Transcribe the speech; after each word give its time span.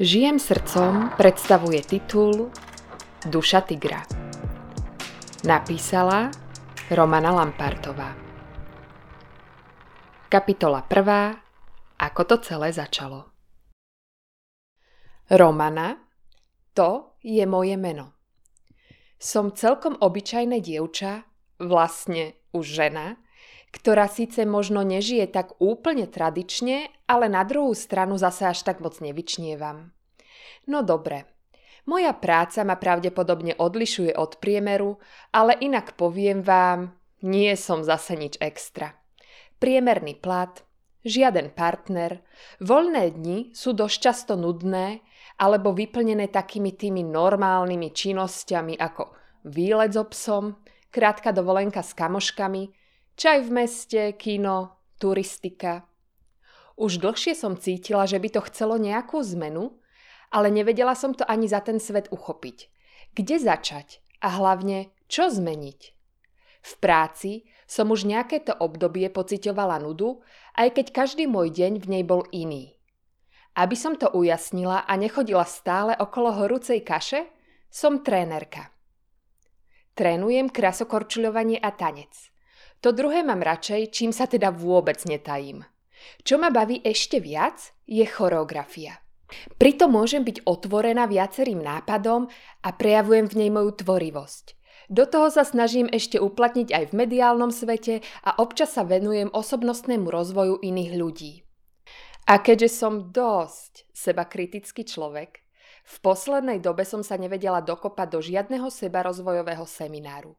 Žijem 0.00 0.40
srdcom 0.40 1.20
predstavuje 1.20 1.84
titul 1.84 2.48
Duša 3.28 3.60
tigra. 3.60 4.00
Napísala 5.44 6.32
Romana 6.88 7.28
Lampartová. 7.36 8.16
Kapitola 10.32 10.80
1. 10.88 12.08
Ako 12.08 12.24
to 12.24 12.40
celé 12.40 12.72
začalo. 12.72 13.36
Romana, 15.28 16.00
to 16.72 17.20
je 17.20 17.44
moje 17.44 17.76
meno. 17.76 18.16
Som 19.20 19.52
celkom 19.52 20.00
obyčajné 20.00 20.64
dievča, 20.64 21.28
vlastne 21.60 22.40
už 22.56 22.64
žena, 22.64 23.20
ktorá 23.72 24.06
síce 24.06 24.44
možno 24.44 24.84
nežije 24.84 25.24
tak 25.32 25.56
úplne 25.56 26.04
tradične, 26.04 26.92
ale 27.08 27.26
na 27.32 27.42
druhú 27.42 27.72
stranu 27.72 28.20
zase 28.20 28.44
až 28.44 28.68
tak 28.68 28.84
moc 28.84 29.00
nevyčnievam. 29.00 29.96
No 30.68 30.84
dobre, 30.84 31.26
moja 31.88 32.12
práca 32.14 32.62
ma 32.62 32.76
pravdepodobne 32.78 33.58
odlišuje 33.58 34.14
od 34.14 34.38
priemeru, 34.38 35.00
ale 35.34 35.56
inak 35.58 35.96
poviem 35.96 36.44
vám, 36.44 36.94
nie 37.24 37.56
som 37.56 37.82
zase 37.82 38.14
nič 38.14 38.38
extra. 38.38 38.94
Priemerný 39.58 40.20
plat, 40.20 40.62
žiaden 41.02 41.50
partner, 41.56 42.22
voľné 42.62 43.18
dni 43.18 43.38
sú 43.56 43.72
dosť 43.72 43.96
často 43.98 44.34
nudné 44.38 45.02
alebo 45.40 45.72
vyplnené 45.72 46.28
takými 46.30 46.76
tými 46.76 47.02
normálnymi 47.08 47.88
činnosťami 47.90 48.78
ako 48.78 49.10
výlet 49.48 49.96
so 49.96 50.06
psom, 50.12 50.60
krátka 50.92 51.32
dovolenka 51.32 51.80
s 51.80 51.96
kamoškami– 51.96 52.62
Čaj 53.12 53.44
v 53.44 53.50
meste, 53.52 54.02
kino, 54.16 54.80
turistika. 54.96 55.84
Už 56.80 56.96
dlhšie 56.96 57.36
som 57.36 57.60
cítila, 57.60 58.08
že 58.08 58.16
by 58.16 58.28
to 58.32 58.40
chcelo 58.48 58.80
nejakú 58.80 59.20
zmenu, 59.36 59.76
ale 60.32 60.48
nevedela 60.48 60.96
som 60.96 61.12
to 61.12 61.20
ani 61.28 61.44
za 61.44 61.60
ten 61.60 61.76
svet 61.76 62.08
uchopiť. 62.08 62.72
Kde 63.12 63.36
začať 63.36 64.00
a 64.24 64.32
hlavne 64.40 64.96
čo 65.12 65.28
zmeniť? 65.28 65.80
V 66.64 66.72
práci 66.80 67.44
som 67.68 67.92
už 67.92 68.08
nejaké 68.08 68.40
to 68.40 68.56
obdobie 68.56 69.12
pocitovala 69.12 69.76
nudu, 69.76 70.24
aj 70.56 70.80
keď 70.80 71.04
každý 71.04 71.28
môj 71.28 71.52
deň 71.52 71.84
v 71.84 71.86
nej 71.92 72.04
bol 72.08 72.24
iný. 72.32 72.80
Aby 73.52 73.76
som 73.76 73.92
to 74.00 74.08
ujasnila 74.08 74.88
a 74.88 74.92
nechodila 74.96 75.44
stále 75.44 75.92
okolo 76.00 76.32
horúcej 76.32 76.80
kaše, 76.80 77.28
som 77.68 78.00
trénerka. 78.00 78.72
Trénujem 79.92 80.48
krasokorčuľovanie 80.48 81.60
a 81.60 81.68
tanec. 81.76 82.31
To 82.82 82.90
druhé 82.90 83.22
mám 83.22 83.46
radšej, 83.46 83.94
čím 83.94 84.10
sa 84.10 84.26
teda 84.26 84.50
vôbec 84.50 84.98
netajím. 85.06 85.62
Čo 86.26 86.42
ma 86.42 86.50
baví 86.50 86.82
ešte 86.82 87.22
viac, 87.22 87.70
je 87.86 88.02
choreografia. 88.02 88.98
Pritom 89.54 89.94
môžem 89.94 90.26
byť 90.26 90.42
otvorená 90.42 91.06
viacerým 91.06 91.62
nápadom 91.62 92.26
a 92.66 92.68
prejavujem 92.74 93.30
v 93.30 93.38
nej 93.38 93.50
moju 93.54 93.86
tvorivosť. 93.86 94.58
Do 94.90 95.06
toho 95.06 95.30
sa 95.30 95.46
snažím 95.46 95.86
ešte 95.88 96.18
uplatniť 96.18 96.74
aj 96.74 96.84
v 96.90 96.96
mediálnom 97.06 97.54
svete 97.54 98.02
a 98.26 98.42
občas 98.42 98.74
sa 98.74 98.82
venujem 98.82 99.30
osobnostnému 99.30 100.10
rozvoju 100.10 100.58
iných 100.60 100.92
ľudí. 100.98 101.32
A 102.26 102.42
keďže 102.42 102.82
som 102.82 103.14
dosť 103.14 103.86
seba 103.94 104.26
kritický 104.26 104.82
človek, 104.82 105.38
v 105.86 105.96
poslednej 106.02 106.58
dobe 106.58 106.82
som 106.82 107.06
sa 107.06 107.14
nevedela 107.14 107.62
dokopať 107.62 108.08
do 108.10 108.18
žiadneho 108.18 108.66
seba 108.74 109.06
rozvojového 109.06 109.66
semináru 109.70 110.34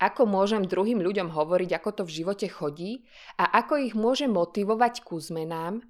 ako 0.00 0.24
môžem 0.24 0.64
druhým 0.64 1.04
ľuďom 1.04 1.28
hovoriť, 1.28 1.70
ako 1.76 1.90
to 1.92 2.02
v 2.08 2.14
živote 2.24 2.48
chodí 2.48 3.04
a 3.36 3.60
ako 3.60 3.76
ich 3.84 3.92
môžem 3.92 4.32
motivovať 4.32 5.04
ku 5.04 5.20
zmenám, 5.20 5.84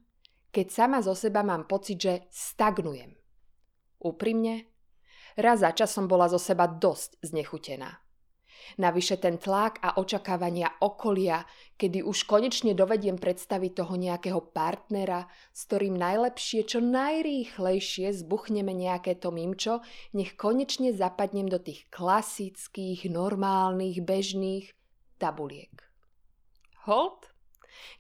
keď 0.51 0.67
sama 0.67 0.99
zo 0.99 1.15
seba 1.15 1.47
mám 1.47 1.71
pocit, 1.71 2.03
že 2.03 2.15
stagnujem. 2.35 3.15
Úprimne, 4.03 4.67
raz 5.39 5.63
za 5.63 5.71
čas 5.71 5.95
som 5.95 6.11
bola 6.11 6.27
zo 6.27 6.43
seba 6.43 6.67
dosť 6.67 7.23
znechutená. 7.23 8.10
Navyše 8.79 9.19
ten 9.19 9.41
tlak 9.41 9.83
a 9.83 9.99
očakávania 9.99 10.79
okolia, 10.85 11.43
kedy 11.81 12.05
už 12.05 12.29
konečne 12.29 12.77
dovediem 12.77 13.17
predstaviť 13.17 13.73
toho 13.83 13.95
nejakého 13.97 14.41
partnera, 14.53 15.27
s 15.51 15.67
ktorým 15.67 15.97
najlepšie, 15.97 16.69
čo 16.69 16.79
najrýchlejšie 16.85 18.13
zbuchneme 18.15 18.71
nejaké 18.71 19.17
to 19.17 19.33
mimčo, 19.35 19.81
nech 20.15 20.37
konečne 20.37 20.93
zapadnem 20.93 21.49
do 21.49 21.59
tých 21.59 21.89
klasických, 21.89 23.09
normálnych, 23.09 24.05
bežných 24.05 24.71
tabuliek. 25.19 25.73
Hold? 26.85 27.31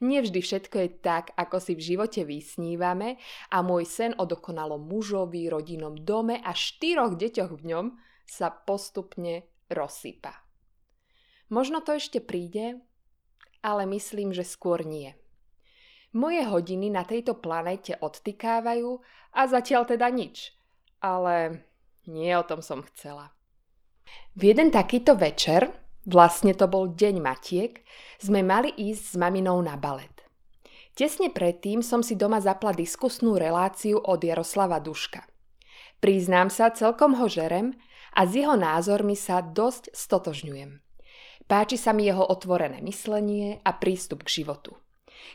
Nevždy 0.00 0.40
všetko 0.40 0.76
je 0.76 0.90
tak, 1.00 1.32
ako 1.36 1.56
si 1.60 1.72
v 1.76 1.84
živote 1.94 2.24
vysnívame 2.24 3.16
a 3.52 3.64
môj 3.64 3.88
sen 3.88 4.12
o 4.16 4.24
dokonalom 4.28 4.80
mužovi, 4.80 5.48
rodinnom 5.48 5.96
dome 5.96 6.40
a 6.40 6.52
štyroch 6.52 7.16
deťoch 7.16 7.52
v 7.54 7.62
ňom 7.64 7.86
sa 8.28 8.52
postupne 8.52 9.46
rozsypa. 9.70 10.49
Možno 11.50 11.82
to 11.82 11.98
ešte 11.98 12.22
príde, 12.22 12.78
ale 13.60 13.82
myslím, 13.90 14.30
že 14.30 14.46
skôr 14.46 14.86
nie. 14.86 15.18
Moje 16.14 16.42
hodiny 16.46 16.90
na 16.90 17.06
tejto 17.06 17.38
planete 17.38 17.98
odtykávajú 17.98 19.02
a 19.34 19.40
zatiaľ 19.46 19.86
teda 19.86 20.10
nič. 20.10 20.54
Ale 21.02 21.66
nie 22.06 22.30
o 22.34 22.46
tom 22.46 22.62
som 22.62 22.82
chcela. 22.86 23.30
V 24.34 24.50
jeden 24.50 24.74
takýto 24.74 25.14
večer, 25.14 25.70
vlastne 26.06 26.54
to 26.54 26.66
bol 26.66 26.90
deň 26.90 27.22
matiek, 27.22 27.82
sme 28.18 28.42
mali 28.42 28.74
ísť 28.74 29.04
s 29.10 29.14
maminou 29.18 29.62
na 29.62 29.78
balet. 29.78 30.10
Tesne 30.98 31.30
predtým 31.30 31.80
som 31.80 32.02
si 32.02 32.18
doma 32.18 32.42
zapla 32.42 32.74
diskusnú 32.74 33.38
reláciu 33.38 34.02
od 34.02 34.18
Jaroslava 34.18 34.82
Duška. 34.82 35.22
Priznám 36.02 36.50
sa, 36.50 36.74
celkom 36.74 37.14
ho 37.22 37.30
žerem 37.30 37.78
a 38.18 38.26
s 38.26 38.34
jeho 38.34 38.58
názormi 38.58 39.14
sa 39.14 39.40
dosť 39.40 39.94
stotožňujem. 39.94 40.89
Páči 41.50 41.74
sa 41.74 41.90
mi 41.90 42.06
jeho 42.06 42.22
otvorené 42.22 42.78
myslenie 42.78 43.58
a 43.66 43.74
prístup 43.74 44.22
k 44.22 44.38
životu. 44.38 44.78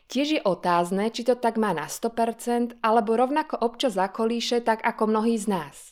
Tiež 0.08 0.40
je 0.40 0.42
otázne, 0.48 1.12
či 1.12 1.28
to 1.28 1.36
tak 1.36 1.60
má 1.60 1.76
na 1.76 1.92
100%, 1.92 2.80
alebo 2.80 3.20
rovnako 3.20 3.60
občas 3.60 4.00
zakolíše 4.00 4.64
tak 4.64 4.80
ako 4.80 5.12
mnohí 5.12 5.36
z 5.36 5.52
nás. 5.52 5.92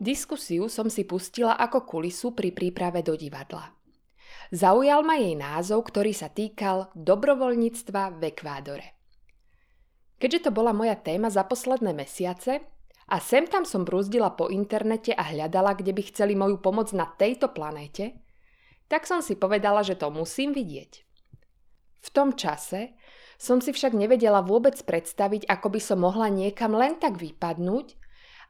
Diskusiu 0.00 0.72
som 0.72 0.88
si 0.88 1.04
pustila 1.04 1.52
ako 1.60 1.84
kulisu 1.84 2.32
pri 2.32 2.56
príprave 2.56 3.04
do 3.04 3.12
divadla. 3.12 3.76
Zaujal 4.56 5.04
ma 5.04 5.20
jej 5.20 5.36
názov, 5.36 5.92
ktorý 5.92 6.16
sa 6.16 6.32
týkal 6.32 6.88
dobrovoľníctva 6.96 8.16
v 8.16 8.22
Ekvádore. 8.32 8.96
Keďže 10.16 10.48
to 10.48 10.50
bola 10.56 10.72
moja 10.72 10.96
téma 10.96 11.28
za 11.28 11.44
posledné 11.44 11.92
mesiace 11.92 12.64
a 13.04 13.20
sem 13.20 13.44
tam 13.44 13.68
som 13.68 13.84
brúzdila 13.84 14.32
po 14.32 14.48
internete 14.48 15.12
a 15.12 15.28
hľadala, 15.28 15.76
kde 15.76 15.92
by 15.92 16.02
chceli 16.08 16.32
moju 16.32 16.56
pomoc 16.64 16.88
na 16.96 17.04
tejto 17.04 17.52
planéte, 17.52 18.16
tak 18.90 19.06
som 19.06 19.22
si 19.22 19.38
povedala, 19.38 19.86
že 19.86 19.94
to 19.94 20.10
musím 20.10 20.50
vidieť. 20.50 21.06
V 22.02 22.08
tom 22.10 22.34
čase 22.34 22.98
som 23.38 23.62
si 23.62 23.70
však 23.70 23.94
nevedela 23.94 24.42
vôbec 24.42 24.74
predstaviť, 24.82 25.46
ako 25.46 25.78
by 25.78 25.80
som 25.80 26.02
mohla 26.02 26.26
niekam 26.28 26.74
len 26.74 26.98
tak 26.98 27.16
vypadnúť 27.16 27.96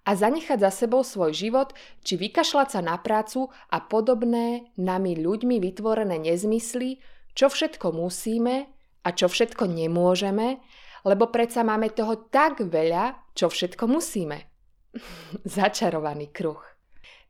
a 0.08 0.16
zanechať 0.16 0.58
za 0.64 0.72
sebou 0.72 1.04
svoj 1.04 1.36
život, 1.36 1.76
či 2.02 2.16
vykašľať 2.16 2.68
sa 2.72 2.80
na 2.80 2.96
prácu 2.96 3.52
a 3.68 3.78
podobné 3.84 4.72
nami 4.80 5.14
ľuďmi 5.20 5.60
vytvorené 5.60 6.16
nezmysly, 6.18 7.04
čo 7.36 7.52
všetko 7.52 7.92
musíme 7.92 8.66
a 9.04 9.08
čo 9.12 9.28
všetko 9.28 9.68
nemôžeme, 9.68 10.58
lebo 11.04 11.28
predsa 11.28 11.62
máme 11.62 11.92
toho 11.92 12.16
tak 12.32 12.64
veľa, 12.64 13.30
čo 13.36 13.52
všetko 13.52 13.84
musíme. 13.86 14.48
Začarovaný 15.44 16.32
kruh. 16.32 16.79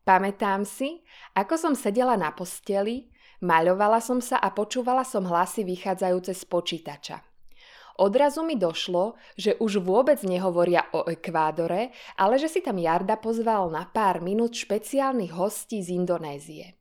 Pamätám 0.04 0.64
si, 0.64 1.04
ako 1.36 1.54
som 1.60 1.74
sedela 1.76 2.16
na 2.16 2.32
posteli, 2.32 3.12
maľovala 3.44 4.00
som 4.00 4.18
sa 4.18 4.40
a 4.40 4.48
počúvala 4.50 5.04
som 5.04 5.28
hlasy 5.28 5.64
vychádzajúce 5.64 6.32
z 6.32 6.44
počítača. 6.48 7.16
Odrazu 8.00 8.40
mi 8.40 8.56
došlo, 8.56 9.20
že 9.36 9.60
už 9.60 9.84
vôbec 9.84 10.16
nehovoria 10.24 10.88
o 10.96 11.04
Ekvádore, 11.04 11.92
ale 12.16 12.40
že 12.40 12.48
si 12.48 12.64
tam 12.64 12.80
Jarda 12.80 13.20
pozval 13.20 13.68
na 13.68 13.84
pár 13.84 14.24
minút 14.24 14.56
špeciálnych 14.56 15.36
hostí 15.36 15.84
z 15.84 16.00
Indonézie. 16.00 16.80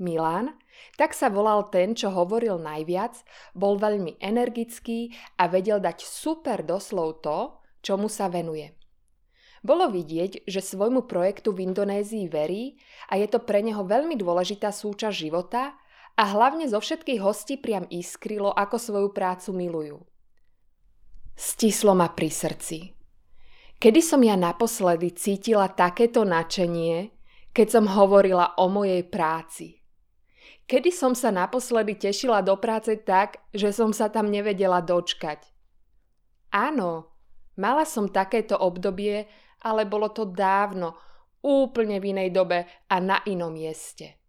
Milan, 0.00 0.56
tak 0.96 1.16
sa 1.16 1.32
volal 1.32 1.68
ten, 1.72 1.96
čo 1.96 2.12
hovoril 2.12 2.60
najviac, 2.60 3.20
bol 3.56 3.80
veľmi 3.80 4.20
energický 4.20 5.12
a 5.40 5.48
vedel 5.48 5.80
dať 5.80 6.04
super 6.04 6.64
doslov 6.64 7.24
to, 7.24 7.60
čomu 7.80 8.08
sa 8.08 8.28
venuje. 8.28 8.75
Bolo 9.64 9.88
vidieť, 9.88 10.44
že 10.44 10.60
svojmu 10.60 11.08
projektu 11.08 11.52
v 11.52 11.68
Indonézii 11.70 12.28
verí 12.28 12.76
a 13.08 13.16
je 13.16 13.28
to 13.30 13.40
pre 13.40 13.64
neho 13.64 13.84
veľmi 13.84 14.16
dôležitá 14.16 14.72
súčasť 14.72 15.16
života 15.16 15.76
a 16.16 16.22
hlavne 16.24 16.64
zo 16.68 16.80
všetkých 16.80 17.20
hostí 17.20 17.60
priam 17.60 17.84
iskrylo, 17.92 18.52
ako 18.52 18.76
svoju 18.76 19.08
prácu 19.12 19.50
milujú. 19.52 19.98
Stislo 21.36 21.92
ma 21.92 22.08
pri 22.08 22.32
srdci. 22.32 22.78
Kedy 23.76 24.00
som 24.00 24.24
ja 24.24 24.40
naposledy 24.40 25.12
cítila 25.12 25.68
takéto 25.68 26.24
načenie, 26.24 27.12
keď 27.52 27.66
som 27.68 27.84
hovorila 27.92 28.56
o 28.56 28.72
mojej 28.72 29.04
práci? 29.04 29.84
Kedy 30.64 30.90
som 30.90 31.12
sa 31.12 31.28
naposledy 31.28 31.94
tešila 32.00 32.40
do 32.40 32.56
práce 32.56 32.96
tak, 33.04 33.38
že 33.52 33.70
som 33.76 33.92
sa 33.92 34.08
tam 34.08 34.32
nevedela 34.32 34.80
dočkať? 34.80 35.44
Áno, 36.50 37.12
mala 37.60 37.84
som 37.84 38.08
takéto 38.08 38.56
obdobie 38.56 39.28
ale 39.66 39.82
bolo 39.90 40.14
to 40.14 40.22
dávno, 40.22 40.94
úplne 41.42 41.98
v 41.98 42.14
inej 42.14 42.30
dobe 42.30 42.86
a 42.86 42.96
na 43.02 43.18
inom 43.26 43.50
mieste. 43.50 44.22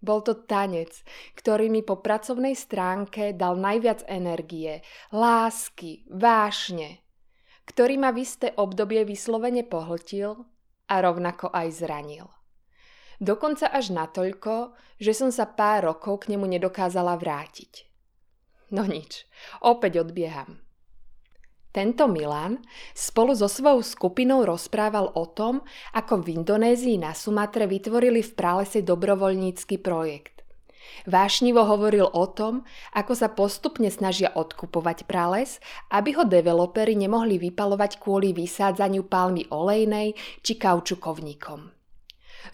Bol 0.00 0.20
to 0.24 0.44
tanec, 0.44 0.92
ktorý 1.36 1.72
mi 1.72 1.80
po 1.80 2.00
pracovnej 2.00 2.56
stránke 2.56 3.32
dal 3.32 3.56
najviac 3.56 4.04
energie, 4.08 4.84
lásky, 5.12 6.04
vášne, 6.08 7.04
ktorý 7.68 8.00
ma 8.00 8.12
v 8.12 8.22
isté 8.24 8.52
obdobie 8.56 9.02
vyslovene 9.08 9.64
pohltil 9.64 10.46
a 10.86 10.94
rovnako 11.00 11.50
aj 11.50 11.68
zranil. 11.72 12.28
Dokonca 13.16 13.72
až 13.72 13.96
natoľko, 13.96 14.76
že 15.00 15.16
som 15.16 15.32
sa 15.32 15.48
pár 15.48 15.88
rokov 15.88 16.28
k 16.28 16.36
nemu 16.36 16.44
nedokázala 16.60 17.16
vrátiť. 17.16 17.88
No 18.76 18.84
nič, 18.84 19.24
opäť 19.64 20.04
odbieham. 20.04 20.65
Tento 21.76 22.08
Milan 22.08 22.64
spolu 22.96 23.36
so 23.36 23.52
svojou 23.52 23.84
skupinou 23.84 24.48
rozprával 24.48 25.12
o 25.12 25.28
tom, 25.28 25.60
ako 25.92 26.24
v 26.24 26.40
Indonézii 26.40 26.96
na 26.96 27.12
Sumatre 27.12 27.68
vytvorili 27.68 28.24
v 28.24 28.32
pralese 28.32 28.80
dobrovoľnícky 28.80 29.84
projekt. 29.84 30.40
Vášnivo 31.04 31.68
hovoril 31.68 32.08
o 32.08 32.24
tom, 32.32 32.64
ako 32.96 33.12
sa 33.12 33.28
postupne 33.28 33.92
snažia 33.92 34.32
odkupovať 34.32 35.04
prales, 35.04 35.60
aby 35.92 36.16
ho 36.16 36.24
developeri 36.24 36.96
nemohli 36.96 37.36
vypalovať 37.36 38.00
kvôli 38.00 38.32
vysádzaniu 38.32 39.04
palmy 39.04 39.44
olejnej 39.52 40.16
či 40.40 40.56
kaučukovníkom. 40.56 41.76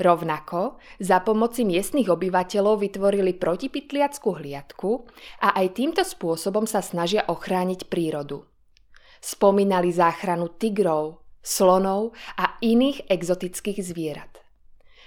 Rovnako 0.03 0.83
za 0.99 1.23
pomoci 1.23 1.63
miestnych 1.63 2.11
obyvateľov 2.11 2.83
vytvorili 2.83 3.39
protipytliackú 3.39 4.35
hliadku 4.35 4.91
a 5.47 5.55
aj 5.63 5.79
týmto 5.79 6.03
spôsobom 6.03 6.67
sa 6.67 6.83
snažia 6.83 7.23
ochrániť 7.31 7.87
prírodu. 7.87 8.51
Spomínali 9.23 9.95
záchranu 9.95 10.51
tigrov, 10.59 11.23
slonov 11.47 12.11
a 12.35 12.59
iných 12.59 13.07
exotických 13.07 13.79
zvierat. 13.79 14.43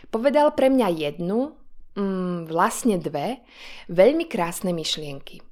Povedal 0.07 0.55
pre 0.55 0.71
mňa 0.71 0.87
jednu, 0.95 1.51
mm, 1.99 2.47
vlastne 2.47 2.95
dve, 2.95 3.43
veľmi 3.91 4.23
krásne 4.31 4.71
myšlienky. 4.71 5.43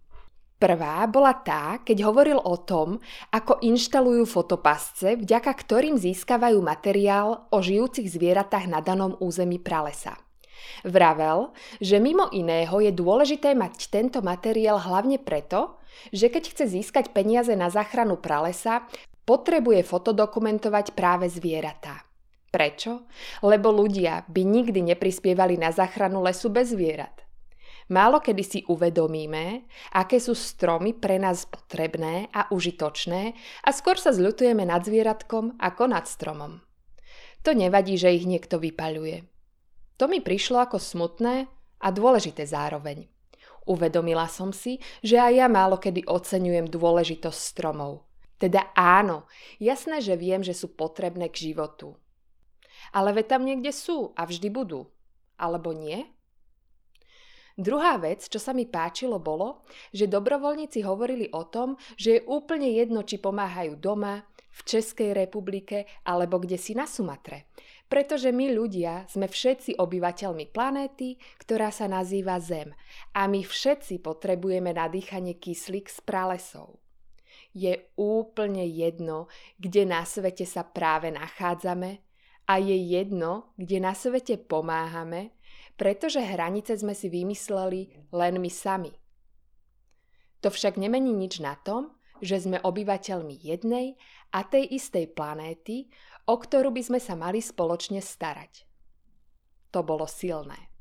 Prvá 0.64 1.04
bola 1.12 1.36
tá, 1.44 1.84
keď 1.84 2.08
hovoril 2.08 2.40
o 2.40 2.56
tom, 2.56 3.04
ako 3.36 3.60
inštalujú 3.60 4.24
fotopasce, 4.24 5.20
vďaka 5.20 5.52
ktorým 5.52 6.00
získavajú 6.00 6.64
materiál 6.64 7.52
o 7.52 7.60
žijúcich 7.60 8.08
zvieratách 8.08 8.72
na 8.72 8.80
danom 8.80 9.20
území 9.20 9.60
pralesa. 9.60 10.16
Vravel, 10.84 11.52
že 11.80 12.02
mimo 12.02 12.28
iného 12.34 12.76
je 12.80 12.92
dôležité 12.92 13.56
mať 13.56 13.88
tento 13.90 14.20
materiál 14.20 14.80
hlavne 14.80 15.20
preto, 15.22 15.80
že 16.10 16.28
keď 16.28 16.44
chce 16.52 16.66
získať 16.80 17.14
peniaze 17.14 17.54
na 17.54 17.70
záchranu 17.70 18.18
pralesa, 18.18 18.86
potrebuje 19.24 19.88
fotodokumentovať 19.88 20.98
práve 20.98 21.32
zvieratá. 21.32 22.04
Prečo? 22.54 23.10
Lebo 23.42 23.74
ľudia 23.74 24.30
by 24.30 24.42
nikdy 24.46 24.94
neprispievali 24.94 25.58
na 25.58 25.74
záchranu 25.74 26.22
lesu 26.22 26.54
bez 26.54 26.70
zvierat. 26.70 27.26
Málo 27.92 28.24
kedy 28.24 28.44
si 28.46 28.60
uvedomíme, 28.70 29.68
aké 29.92 30.22
sú 30.22 30.38
stromy 30.38 30.96
pre 30.96 31.20
nás 31.20 31.44
potrebné 31.44 32.32
a 32.32 32.48
užitočné 32.48 33.36
a 33.68 33.70
skôr 33.76 34.00
sa 34.00 34.16
zľutujeme 34.16 34.64
nad 34.64 34.86
zvieratkom 34.88 35.60
ako 35.60 35.84
nad 35.92 36.08
stromom. 36.08 36.64
To 37.44 37.52
nevadí, 37.52 38.00
že 38.00 38.16
ich 38.16 38.24
niekto 38.24 38.56
vypaľuje. 38.56 39.33
To 40.02 40.10
mi 40.10 40.20
prišlo 40.20 40.58
ako 40.64 40.82
smutné 40.82 41.46
a 41.84 41.88
dôležité 41.94 42.48
zároveň. 42.48 43.06
Uvedomila 43.64 44.28
som 44.28 44.52
si, 44.52 44.82
že 45.00 45.16
aj 45.16 45.34
ja 45.40 45.48
málo 45.48 45.80
kedy 45.80 46.04
oceňujem 46.04 46.68
dôležitosť 46.68 47.40
stromov. 47.40 48.04
Teda 48.36 48.76
áno, 48.76 49.30
jasné, 49.62 50.04
že 50.04 50.20
viem, 50.20 50.44
že 50.44 50.52
sú 50.52 50.76
potrebné 50.76 51.32
k 51.32 51.52
životu. 51.52 51.96
Ale 52.92 53.16
veď 53.16 53.38
tam 53.38 53.48
niekde 53.48 53.72
sú 53.72 54.12
a 54.20 54.28
vždy 54.28 54.52
budú. 54.52 54.92
Alebo 55.40 55.72
nie? 55.72 56.04
Druhá 57.56 58.02
vec, 58.02 58.28
čo 58.28 58.42
sa 58.42 58.52
mi 58.52 58.66
páčilo, 58.66 59.22
bolo, 59.22 59.64
že 59.94 60.10
dobrovoľníci 60.10 60.84
hovorili 60.84 61.30
o 61.32 61.46
tom, 61.48 61.78
že 61.96 62.20
je 62.20 62.26
úplne 62.26 62.68
jedno, 62.74 63.06
či 63.06 63.22
pomáhajú 63.22 63.78
doma, 63.78 64.26
v 64.54 64.60
Českej 64.62 65.18
republike 65.18 65.90
alebo 66.06 66.38
kde 66.38 66.62
si 66.62 66.78
na 66.78 66.86
Sumatre. 66.86 67.50
Pretože 67.92 68.34
my 68.34 68.50
ľudia 68.52 69.06
sme 69.06 69.30
všetci 69.30 69.78
obyvateľmi 69.78 70.50
planéty, 70.50 71.22
ktorá 71.38 71.70
sa 71.70 71.86
nazýva 71.86 72.42
Zem 72.42 72.74
a 73.14 73.30
my 73.30 73.46
všetci 73.46 74.02
potrebujeme 74.02 74.74
na 74.74 74.90
dýchanie 74.90 75.38
kyslík 75.38 75.92
z 75.92 76.00
pralesov. 76.02 76.82
Je 77.54 77.94
úplne 77.94 78.66
jedno, 78.66 79.30
kde 79.62 79.86
na 79.86 80.02
svete 80.10 80.42
sa 80.42 80.66
práve 80.66 81.14
nachádzame 81.14 82.02
a 82.50 82.54
je 82.58 82.76
jedno, 82.76 83.54
kde 83.62 83.78
na 83.78 83.94
svete 83.94 84.42
pomáhame, 84.42 85.38
pretože 85.78 86.18
hranice 86.18 86.74
sme 86.74 86.98
si 86.98 87.14
vymysleli 87.14 88.10
len 88.10 88.42
my 88.42 88.50
sami. 88.50 88.94
To 90.42 90.52
však 90.52 90.76
nemení 90.76 91.16
nič 91.16 91.40
na 91.40 91.56
tom, 91.56 91.96
že 92.20 92.40
sme 92.40 92.60
obyvateľmi 92.60 93.36
jednej 93.44 93.96
a 94.32 94.44
tej 94.48 94.76
istej 94.76 95.12
planéty, 95.16 95.92
o 96.24 96.36
ktorú 96.40 96.72
by 96.72 96.82
sme 96.84 97.00
sa 97.04 97.20
mali 97.20 97.44
spoločne 97.44 98.00
starať. 98.00 98.64
To 99.76 99.82
bolo 99.82 100.08
silné. 100.08 100.72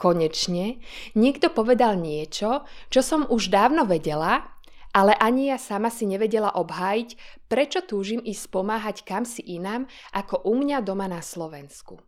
Konečne 0.00 0.80
niekto 1.12 1.52
povedal 1.52 2.00
niečo, 2.00 2.64
čo 2.88 3.04
som 3.04 3.28
už 3.28 3.52
dávno 3.52 3.84
vedela, 3.84 4.56
ale 4.96 5.12
ani 5.20 5.52
ja 5.52 5.58
sama 5.60 5.92
si 5.92 6.08
nevedela 6.08 6.56
obhájiť, 6.56 7.08
prečo 7.52 7.84
túžim 7.84 8.18
ísť 8.24 8.44
pomáhať 8.48 9.04
kam 9.04 9.28
si 9.28 9.44
inám 9.44 9.84
ako 10.16 10.40
u 10.48 10.56
mňa 10.56 10.80
doma 10.80 11.04
na 11.04 11.20
Slovensku. 11.20 12.00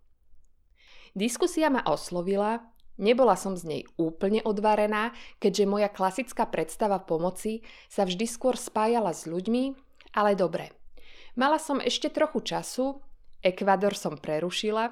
Diskusia 1.12 1.68
ma 1.68 1.84
oslovila, 1.84 2.64
nebola 2.96 3.36
som 3.36 3.52
z 3.60 3.68
nej 3.68 3.82
úplne 4.00 4.40
odvarená, 4.40 5.12
keďže 5.36 5.68
moja 5.68 5.92
klasická 5.92 6.48
predstava 6.48 6.96
pomoci 6.96 7.60
sa 7.92 8.08
vždy 8.08 8.24
skôr 8.24 8.56
spájala 8.56 9.12
s 9.12 9.28
ľuďmi, 9.28 9.76
ale 10.16 10.32
dobre– 10.32 10.72
Mala 11.32 11.56
som 11.56 11.80
ešte 11.80 12.12
trochu 12.12 12.44
času, 12.44 13.00
Ekvador 13.42 13.98
som 13.98 14.14
prerušila 14.14 14.84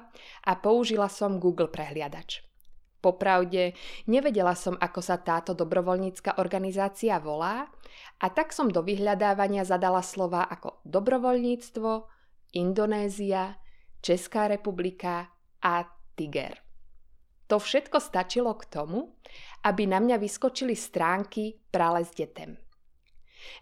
a 0.43 0.51
použila 0.59 1.07
som 1.07 1.39
Google 1.39 1.71
prehliadač. 1.71 2.43
Popravde, 3.01 3.73
nevedela 4.05 4.53
som, 4.53 4.77
ako 4.77 5.01
sa 5.01 5.17
táto 5.17 5.57
dobrovoľnícka 5.57 6.37
organizácia 6.37 7.17
volá 7.17 7.65
a 8.21 8.27
tak 8.29 8.53
som 8.53 8.69
do 8.69 8.85
vyhľadávania 8.85 9.65
zadala 9.65 10.05
slova 10.05 10.45
ako 10.45 10.83
dobrovoľníctvo, 10.85 11.91
Indonézia, 12.51 13.55
Česká 14.03 14.51
republika 14.51 15.31
a 15.63 15.87
Tiger. 16.13 16.59
To 17.47 17.57
všetko 17.57 17.97
stačilo 18.03 18.53
k 18.59 18.67
tomu, 18.67 19.15
aby 19.63 19.87
na 19.87 20.03
mňa 20.03 20.19
vyskočili 20.19 20.75
stránky 20.75 21.55
Prales 21.71 22.11
detem. 22.11 22.59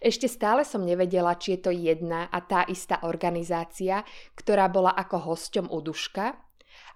Ešte 0.00 0.28
stále 0.28 0.64
som 0.64 0.84
nevedela, 0.84 1.36
či 1.36 1.56
je 1.56 1.60
to 1.60 1.72
jedna 1.72 2.28
a 2.28 2.38
tá 2.40 2.64
istá 2.68 3.00
organizácia, 3.04 4.04
ktorá 4.36 4.68
bola 4.68 4.92
ako 4.92 5.32
hosťom 5.32 5.68
u 5.68 5.78
Duška, 5.80 6.36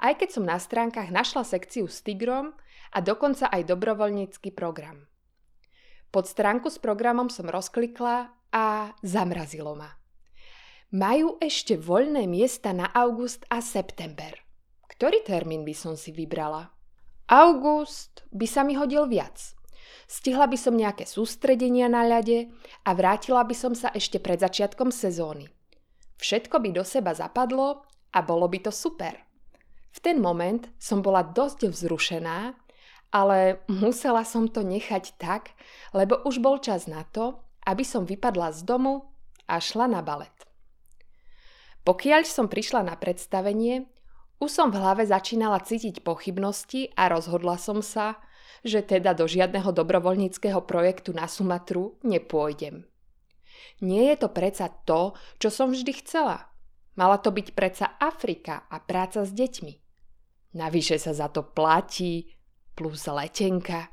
aj 0.00 0.12
keď 0.20 0.28
som 0.30 0.44
na 0.44 0.56
stránkach 0.60 1.08
našla 1.08 1.44
sekciu 1.44 1.88
s 1.88 2.04
Tigrom 2.04 2.52
a 2.94 2.98
dokonca 3.02 3.50
aj 3.50 3.68
dobrovoľnícky 3.68 4.54
program. 4.54 5.06
Pod 6.14 6.30
stránku 6.30 6.70
s 6.70 6.78
programom 6.78 7.26
som 7.26 7.50
rozklikla 7.50 8.30
a 8.54 8.94
zamrazilo 9.02 9.74
ma. 9.74 9.98
Majú 10.94 11.42
ešte 11.42 11.74
voľné 11.74 12.30
miesta 12.30 12.70
na 12.70 12.86
august 12.94 13.42
a 13.50 13.58
september. 13.58 14.30
Ktorý 14.86 15.26
termín 15.26 15.66
by 15.66 15.74
som 15.74 15.98
si 15.98 16.14
vybrala? 16.14 16.70
August 17.26 18.22
by 18.30 18.46
sa 18.46 18.62
mi 18.62 18.78
hodil 18.78 19.10
viac. 19.10 19.58
Stihla 20.04 20.44
by 20.48 20.58
som 20.60 20.76
nejaké 20.76 21.08
sústredenia 21.08 21.88
na 21.88 22.04
ľade 22.04 22.52
a 22.84 22.90
vrátila 22.92 23.44
by 23.44 23.56
som 23.56 23.72
sa 23.72 23.88
ešte 23.92 24.20
pred 24.20 24.40
začiatkom 24.40 24.92
sezóny. 24.92 25.48
Všetko 26.20 26.60
by 26.60 26.68
do 26.76 26.84
seba 26.84 27.16
zapadlo 27.16 27.84
a 28.12 28.18
bolo 28.22 28.46
by 28.46 28.68
to 28.68 28.72
super. 28.72 29.16
V 29.94 29.98
ten 30.02 30.18
moment 30.18 30.68
som 30.76 31.00
bola 31.00 31.22
dosť 31.22 31.70
vzrušená, 31.70 32.54
ale 33.14 33.62
musela 33.70 34.26
som 34.26 34.50
to 34.50 34.66
nechať 34.66 35.14
tak, 35.22 35.54
lebo 35.94 36.18
už 36.26 36.42
bol 36.42 36.58
čas 36.58 36.90
na 36.90 37.06
to, 37.06 37.38
aby 37.64 37.86
som 37.86 38.02
vypadla 38.02 38.50
z 38.50 38.66
domu 38.66 39.06
a 39.46 39.62
šla 39.62 39.86
na 39.86 40.02
balet. 40.02 40.34
Pokiaľ 41.84 42.24
som 42.26 42.48
prišla 42.50 42.82
na 42.82 42.96
predstavenie, 42.96 43.86
už 44.42 44.50
som 44.50 44.68
v 44.74 44.80
hlave 44.82 45.06
začínala 45.06 45.62
cítiť 45.62 46.02
pochybnosti 46.02 46.90
a 46.98 47.12
rozhodla 47.12 47.54
som 47.60 47.84
sa, 47.84 48.18
že 48.64 48.84
teda 48.84 49.12
do 49.12 49.28
žiadneho 49.28 49.70
dobrovoľníckého 49.70 50.64
projektu 50.64 51.12
na 51.12 51.28
Sumatru 51.28 52.00
nepôjdem. 52.06 52.86
Nie 53.82 54.14
je 54.14 54.16
to 54.24 54.28
predsa 54.30 54.70
to, 54.86 55.18
čo 55.42 55.48
som 55.50 55.74
vždy 55.74 55.92
chcela. 56.04 56.48
Mala 56.94 57.18
to 57.18 57.34
byť 57.34 57.58
predsa 57.58 57.98
Afrika 57.98 58.70
a 58.70 58.78
práca 58.78 59.26
s 59.26 59.34
deťmi. 59.34 59.74
Navyše 60.54 61.02
sa 61.02 61.10
za 61.10 61.26
to 61.26 61.42
platí, 61.42 62.30
plus 62.78 63.10
letenka. 63.10 63.90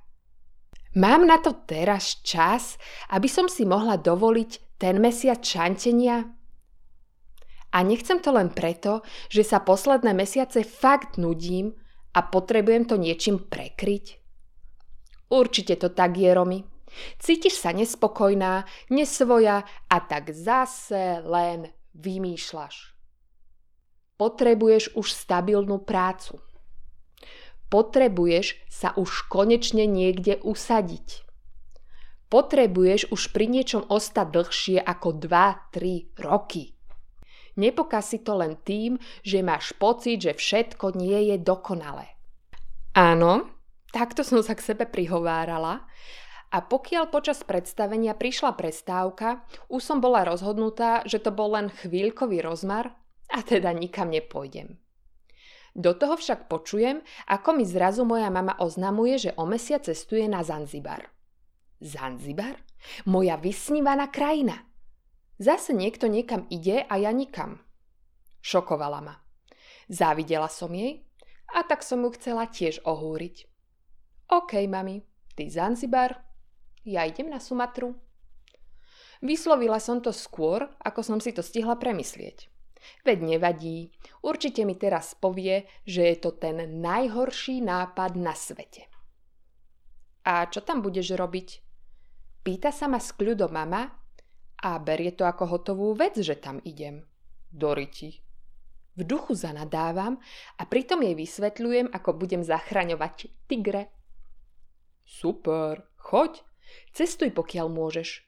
Mám 0.93 1.25
na 1.25 1.41
to 1.41 1.65
teraz 1.65 2.21
čas, 2.21 2.77
aby 3.09 3.25
som 3.25 3.49
si 3.49 3.65
mohla 3.65 3.97
dovoliť 3.97 4.77
ten 4.77 5.01
mesiac 5.01 5.41
šantenia? 5.41 6.29
A 7.71 7.77
nechcem 7.81 8.19
to 8.19 8.35
len 8.35 8.51
preto, 8.51 9.01
že 9.31 9.47
sa 9.47 9.63
posledné 9.63 10.11
mesiace 10.11 10.61
fakt 10.67 11.15
nudím 11.15 11.73
a 12.11 12.19
potrebujem 12.21 12.85
to 12.85 12.99
niečím 12.99 13.39
prekryť. 13.39 14.20
Určite 15.31 15.79
to 15.79 15.87
tak 15.95 16.19
je, 16.19 16.27
Romy. 16.27 16.59
Cítiš 17.23 17.63
sa 17.63 17.71
nespokojná, 17.71 18.67
nesvoja 18.91 19.63
a 19.87 19.97
tak 20.03 20.35
zase 20.35 21.23
len 21.23 21.71
vymýšľaš. 21.95 22.91
Potrebuješ 24.19 24.93
už 24.99 25.07
stabilnú 25.07 25.81
prácu. 25.81 26.43
Potrebuješ 27.71 28.59
sa 28.67 28.91
už 28.99 29.31
konečne 29.31 29.87
niekde 29.87 30.43
usadiť. 30.43 31.23
Potrebuješ 32.27 33.11
už 33.15 33.31
pri 33.31 33.47
niečom 33.47 33.87
ostať 33.87 34.27
dlhšie 34.27 34.77
ako 34.83 35.15
2-3 35.15 36.19
roky. 36.19 36.75
Nepokaz 37.55 38.15
si 38.15 38.19
to 38.23 38.35
len 38.39 38.59
tým, 38.63 38.99
že 39.23 39.43
máš 39.43 39.75
pocit, 39.75 40.23
že 40.23 40.35
všetko 40.35 40.95
nie 40.95 41.31
je 41.31 41.35
dokonalé. 41.39 42.15
Áno, 42.95 43.60
takto 43.91 44.23
som 44.23 44.39
sa 44.41 44.55
k 44.55 44.63
sebe 44.73 44.87
prihovárala 44.87 45.85
a 46.51 46.57
pokiaľ 46.59 47.07
počas 47.07 47.47
predstavenia 47.47 48.11
prišla 48.11 48.59
prestávka, 48.59 49.47
už 49.71 49.79
som 49.79 50.03
bola 50.03 50.27
rozhodnutá, 50.27 51.03
že 51.07 51.23
to 51.23 51.31
bol 51.31 51.55
len 51.55 51.71
chvíľkový 51.71 52.43
rozmar 52.43 52.91
a 53.31 53.39
teda 53.39 53.71
nikam 53.71 54.11
nepôjdem. 54.11 54.75
Do 55.71 55.95
toho 55.95 56.19
však 56.19 56.51
počujem, 56.51 56.99
ako 57.31 57.55
mi 57.55 57.63
zrazu 57.63 58.03
moja 58.03 58.27
mama 58.27 58.59
oznamuje, 58.59 59.31
že 59.31 59.31
o 59.39 59.47
mesiac 59.47 59.87
cestuje 59.87 60.27
na 60.27 60.43
Zanzibar. 60.43 61.07
Zanzibar? 61.79 62.59
Moja 63.07 63.39
vysnívaná 63.39 64.11
krajina. 64.11 64.67
Zase 65.39 65.71
niekto 65.71 66.11
niekam 66.11 66.45
ide 66.51 66.83
a 66.83 66.99
ja 66.99 67.15
nikam. 67.15 67.63
Šokovala 68.43 68.99
ma. 68.99 69.15
Závidela 69.87 70.51
som 70.51 70.75
jej 70.75 71.07
a 71.55 71.63
tak 71.63 71.87
som 71.87 72.03
ju 72.03 72.11
chcela 72.19 72.51
tiež 72.51 72.83
ohúriť. 72.83 73.50
OK, 74.31 74.63
mami, 74.63 75.03
ty 75.35 75.51
Zanzibar, 75.51 76.15
ja 76.87 77.03
idem 77.03 77.27
na 77.27 77.43
Sumatru. 77.43 77.99
Vyslovila 79.19 79.75
som 79.75 79.99
to 79.99 80.15
skôr, 80.15 80.71
ako 80.79 81.03
som 81.03 81.19
si 81.19 81.35
to 81.35 81.43
stihla 81.43 81.75
premyslieť. 81.75 82.47
Veď 83.03 83.35
nevadí, 83.35 83.91
určite 84.23 84.63
mi 84.63 84.79
teraz 84.79 85.19
povie, 85.19 85.67
že 85.83 86.07
je 86.07 86.17
to 86.17 86.31
ten 86.31 86.63
najhorší 86.79 87.59
nápad 87.59 88.15
na 88.15 88.31
svete. 88.31 88.87
A 90.23 90.47
čo 90.47 90.63
tam 90.63 90.79
budeš 90.79 91.11
robiť? 91.11 91.49
Pýta 92.41 92.71
sa 92.71 92.87
ma 92.87 93.03
s 93.03 93.11
kľudom 93.11 93.51
mama 93.51 93.83
a 94.63 94.69
berie 94.79 95.11
to 95.11 95.27
ako 95.27 95.59
hotovú 95.59 95.91
vec, 95.91 96.15
že 96.17 96.39
tam 96.39 96.63
idem. 96.63 97.03
Doriti. 97.51 98.23
V 98.95 99.03
duchu 99.03 99.35
zanadávam 99.35 100.15
a 100.55 100.63
pritom 100.63 101.03
jej 101.03 101.19
vysvetľujem, 101.19 101.91
ako 101.91 102.15
budem 102.15 102.47
zachraňovať 102.47 103.27
tigre. 103.51 104.00
Super, 105.11 105.91
choď, 105.99 106.39
cestuj 106.95 107.35
pokiaľ 107.35 107.67
môžeš. 107.67 108.23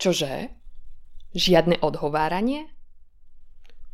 Čože? 0.00 0.56
Žiadne 1.36 1.84
odhováranie? 1.84 2.72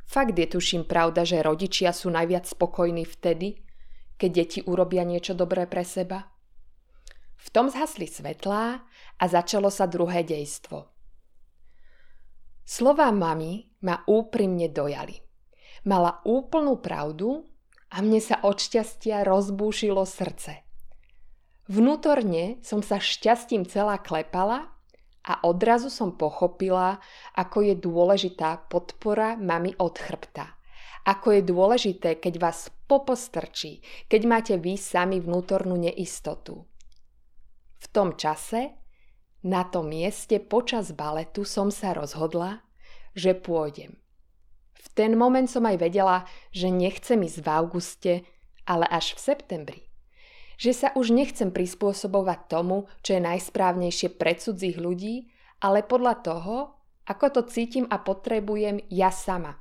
Fakt 0.06 0.38
je 0.38 0.47
tuším 0.47 0.87
pravda, 0.87 1.26
že 1.26 1.42
rodičia 1.42 1.90
sú 1.90 2.14
najviac 2.14 2.47
spokojní 2.47 3.02
vtedy, 3.02 3.66
keď 4.14 4.30
deti 4.30 4.61
urobia 4.62 5.02
niečo 5.02 5.35
dobré 5.35 5.66
pre 5.66 5.83
seba. 5.83 6.30
V 7.35 7.49
tom 7.50 7.66
zhasli 7.66 8.06
svetlá 8.06 8.87
a 9.18 9.25
začalo 9.26 9.68
sa 9.68 9.90
druhé 9.90 10.23
dejstvo. 10.23 10.87
Slová 12.64 13.12
mami 13.12 13.68
ma 13.85 14.00
úprimne 14.09 14.71
dojali. 14.73 15.18
Mala 15.85 16.25
úplnú 16.25 16.80
pravdu 16.80 17.44
a 17.92 18.00
mne 18.00 18.23
sa 18.23 18.40
od 18.40 18.56
šťastia 18.56 19.26
rozbúšilo 19.28 20.09
srdce. 20.09 20.63
Vnútorne 21.64 22.61
som 22.61 22.85
sa 22.85 23.00
šťastím 23.00 23.64
celá 23.64 23.97
klepala 23.97 24.68
a 25.25 25.40
odrazu 25.49 25.88
som 25.88 26.12
pochopila, 26.12 27.00
ako 27.33 27.64
je 27.64 27.75
dôležitá 27.80 28.68
podpora 28.68 29.40
mami 29.40 29.73
od 29.80 29.97
chrbta. 29.97 30.61
Ako 31.09 31.40
je 31.40 31.42
dôležité, 31.44 32.21
keď 32.21 32.35
vás 32.37 32.68
popostrčí, 32.85 33.80
keď 34.12 34.21
máte 34.28 34.54
vy 34.61 34.76
sami 34.76 35.25
vnútornú 35.25 35.80
neistotu. 35.80 36.68
V 37.80 37.87
tom 37.88 38.12
čase, 38.21 38.76
na 39.44 39.64
tom 39.64 39.88
mieste 39.88 40.40
počas 40.44 40.92
baletu 40.92 41.49
som 41.49 41.73
sa 41.73 41.97
rozhodla, 41.97 42.61
že 43.16 43.33
pôjdem. 43.33 43.97
V 44.76 44.87
ten 44.92 45.16
moment 45.16 45.49
som 45.49 45.64
aj 45.64 45.80
vedela, 45.80 46.28
že 46.52 46.68
nechcem 46.68 47.25
ísť 47.25 47.40
v 47.40 47.49
auguste, 47.49 48.12
ale 48.68 48.85
až 48.88 49.16
v 49.16 49.21
septembri 49.33 49.94
že 50.56 50.73
sa 50.73 50.88
už 50.94 51.11
nechcem 51.11 51.50
prispôsobovať 51.50 52.40
tomu, 52.50 52.87
čo 53.02 53.18
je 53.18 53.23
najsprávnejšie 53.23 54.14
pre 54.14 54.38
cudzích 54.38 54.78
ľudí, 54.78 55.30
ale 55.62 55.82
podľa 55.82 56.14
toho, 56.20 56.56
ako 57.04 57.26
to 57.40 57.42
cítim 57.50 57.84
a 57.90 58.00
potrebujem 58.00 58.80
ja 58.88 59.12
sama. 59.12 59.61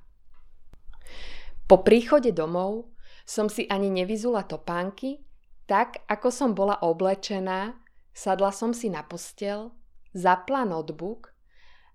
Po 1.67 1.81
príchode 1.81 2.31
domov 2.35 2.91
som 3.23 3.47
si 3.47 3.63
ani 3.71 3.87
nevyzula 3.87 4.43
topánky, 4.43 5.23
tak 5.63 6.03
ako 6.11 6.27
som 6.27 6.51
bola 6.51 6.83
oblečená, 6.83 7.79
sadla 8.11 8.51
som 8.51 8.75
si 8.75 8.91
na 8.91 9.01
postel, 9.03 9.71
zapla 10.11 10.67
notebook 10.67 11.31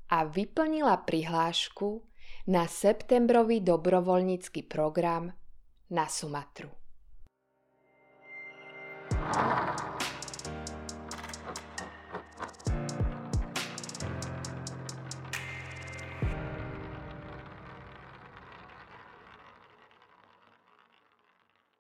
a 0.08 0.24
vyplnila 0.24 1.04
prihlášku 1.04 2.00
na 2.48 2.64
septembrový 2.64 3.60
dobrovoľnícky 3.60 4.64
program 4.64 5.36
na 5.92 6.08
Sumatru. 6.08 6.88
Thank 9.32 9.62
you. 9.62 9.67